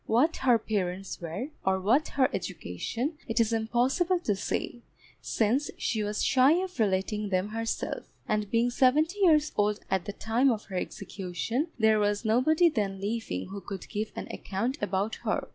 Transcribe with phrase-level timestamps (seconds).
[0.07, 4.81] What her parents were, or what her education it is impossible to say,
[5.21, 10.13] since she was shy of relating them herself; and being seventy years old at the
[10.13, 15.17] time of her execution, there was nobody then living who could give an account about
[15.23, 15.49] her.